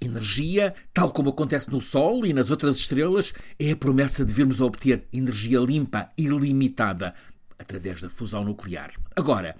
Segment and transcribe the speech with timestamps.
[0.00, 4.60] energia, tal como acontece no Sol e nas outras estrelas, é a promessa de virmos
[4.60, 7.14] a obter energia limpa e limitada
[7.58, 8.90] através da fusão nuclear.
[9.14, 9.54] Agora,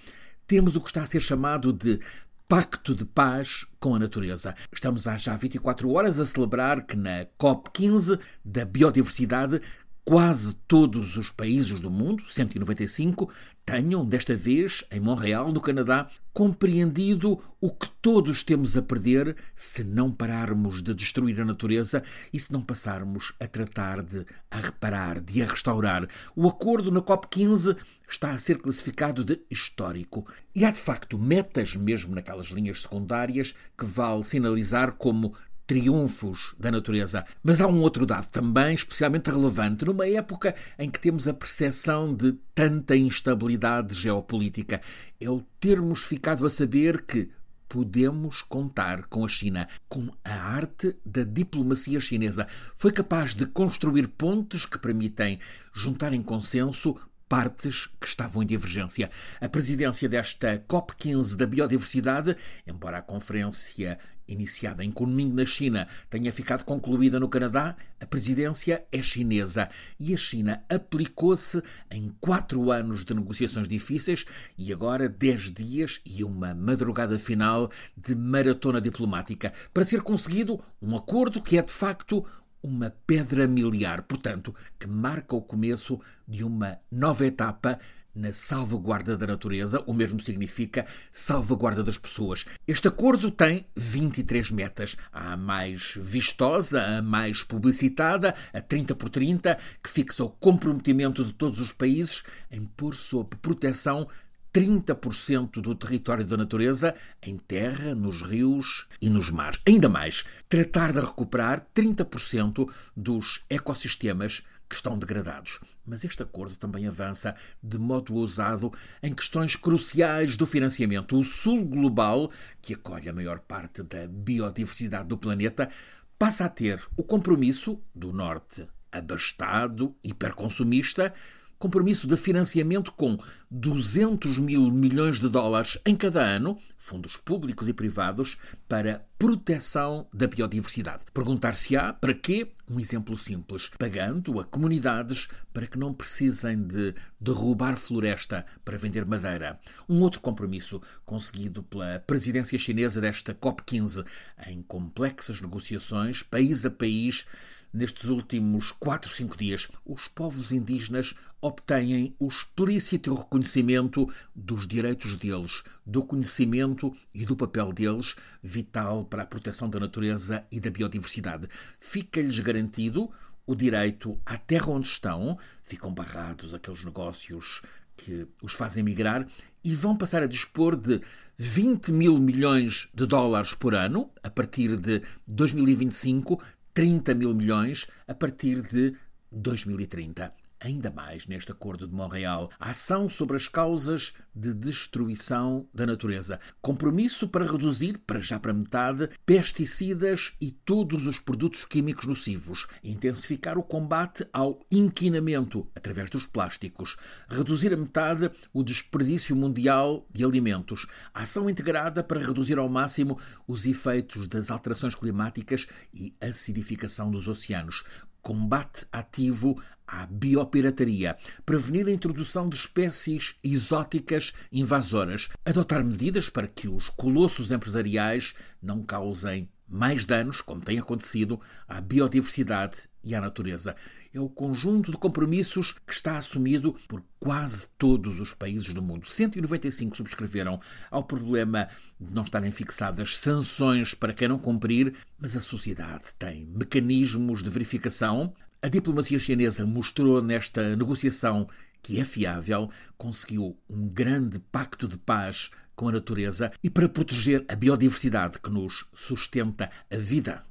[0.47, 2.01] temos o que está a ser chamado de
[2.49, 4.57] pacto de paz com a natureza.
[4.73, 9.61] Estamos há já 24 horas a celebrar que na COP15 da biodiversidade
[10.04, 13.30] quase todos os países do mundo, 195,
[13.64, 19.84] tenham, desta vez, em Montreal, no Canadá, compreendido o que todos temos a perder se
[19.84, 25.20] não pararmos de destruir a natureza e se não passarmos a tratar de a reparar,
[25.20, 26.08] de a restaurar.
[26.34, 27.77] O acordo na COP15
[28.08, 30.27] está a ser classificado de histórico.
[30.55, 35.34] E há, de facto, metas, mesmo naquelas linhas secundárias, que vale sinalizar como
[35.70, 37.24] triunfos da natureza.
[37.45, 42.12] Mas há um outro dado também especialmente relevante numa época em que temos a percepção
[42.12, 44.80] de tanta instabilidade geopolítica.
[45.20, 47.30] É o termos ficado a saber que
[47.69, 52.48] podemos contar com a China, com a arte da diplomacia chinesa.
[52.75, 55.39] Foi capaz de construir pontes que permitem
[55.72, 56.97] juntar em consenso
[57.28, 59.09] partes que estavam em divergência.
[59.41, 64.00] A presidência desta COP15 da biodiversidade, embora a conferência
[64.33, 69.69] iniciada em Kunming, na China, tenha ficado concluída no Canadá, a presidência é chinesa.
[69.98, 74.25] E a China aplicou-se em quatro anos de negociações difíceis
[74.56, 80.97] e agora dez dias e uma madrugada final de maratona diplomática para ser conseguido um
[80.97, 82.25] acordo que é de facto
[82.62, 87.78] uma pedra miliar, portanto, que marca o começo de uma nova etapa
[88.14, 92.47] na salvaguarda da natureza, o mesmo significa salvaguarda das pessoas.
[92.66, 94.97] Este acordo tem 23 metas.
[95.12, 101.33] A mais vistosa, a mais publicitada, a 30 por 30, que fixa o comprometimento de
[101.33, 104.06] todos os países em pôr sob proteção
[104.53, 109.61] 30% do território da natureza em terra, nos rios e nos mares.
[109.66, 115.58] Ainda mais, tratar de recuperar 30% dos ecossistemas que estão degradados.
[115.84, 118.72] Mas este acordo também avança de modo ousado
[119.03, 121.19] em questões cruciais do financiamento.
[121.19, 122.31] O Sul Global,
[122.62, 125.69] que acolhe a maior parte da biodiversidade do planeta,
[126.16, 131.12] passa a ter o compromisso do Norte abastado, hiperconsumista,
[131.59, 133.19] compromisso de financiamento com
[133.50, 138.38] 200 mil milhões de dólares em cada ano, fundos públicos e privados,
[138.69, 141.04] para proteção da biodiversidade.
[141.12, 142.53] Perguntar-se-á para quê?
[142.66, 149.04] Um exemplo simples: pagando a comunidades para que não precisem de derrubar floresta para vender
[149.04, 149.60] madeira.
[149.86, 154.06] Um outro compromisso conseguido pela presidência chinesa desta COP15
[154.47, 157.26] em complexas negociações, país a país
[157.72, 165.62] Nestes últimos 4, 5 dias, os povos indígenas obtêm o explícito reconhecimento dos direitos deles,
[165.86, 171.48] do conhecimento e do papel deles, vital para a proteção da natureza e da biodiversidade.
[171.78, 173.10] Fica-lhes garantido
[173.47, 177.60] o direito à terra onde estão, ficam barrados aqueles negócios
[177.97, 179.26] que os fazem migrar
[179.62, 181.00] e vão passar a dispor de
[181.37, 186.41] 20 mil milhões de dólares por ano, a partir de 2025,
[186.72, 188.94] 30 mil milhões a partir de
[189.31, 196.38] 2030 ainda mais neste Acordo de Montreal, ação sobre as causas de destruição da natureza.
[196.60, 202.69] Compromisso para reduzir, para já para metade, pesticidas e todos os produtos químicos nocivos.
[202.84, 206.97] Intensificar o combate ao inquinamento através dos plásticos.
[207.28, 210.87] Reduzir a metade o desperdício mundial de alimentos.
[211.15, 217.84] Ação integrada para reduzir ao máximo os efeitos das alterações climáticas e acidificação dos oceanos
[218.22, 219.60] combate ativo
[219.91, 227.51] à biopirataria, prevenir a introdução de espécies exóticas invasoras, adotar medidas para que os colossos
[227.51, 233.77] empresariais não causem mais danos, como tem acontecido, à biodiversidade e à natureza.
[234.12, 239.09] É o conjunto de compromissos que está assumido por quase todos os países do mundo.
[239.09, 241.69] 195 subscreveram ao problema
[242.01, 247.51] de não estarem fixadas sanções para quem não cumprir, mas a sociedade tem mecanismos de
[247.51, 248.34] verificação.
[248.62, 251.48] A diplomacia chinesa mostrou nesta negociação
[251.83, 257.43] que é fiável, conseguiu um grande pacto de paz com a natureza e para proteger
[257.49, 260.43] a biodiversidade que nos sustenta a vida